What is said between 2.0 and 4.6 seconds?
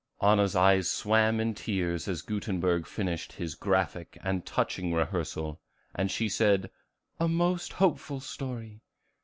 as Gutenberg finished his graphic and